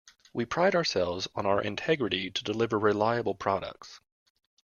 We 0.33 0.45
pride 0.45 0.73
ourselves 0.73 1.27
on 1.35 1.45
our 1.45 1.61
integrity 1.61 2.31
to 2.31 2.43
deliver 2.43 2.79
reliable 2.79 3.35
products. 3.35 3.99